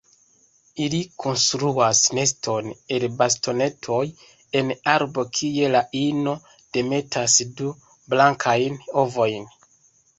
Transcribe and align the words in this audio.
Ili 0.85 1.01
konstruas 1.23 2.01
neston 2.19 2.71
el 2.97 3.05
bastonetoj 3.21 4.01
en 4.63 4.73
arbo 4.97 5.29
kie 5.41 5.73
la 5.79 5.85
ino 6.03 6.37
demetas 6.81 7.41
du 7.63 7.73
blankajn 8.17 8.85
ovojn. 9.07 9.53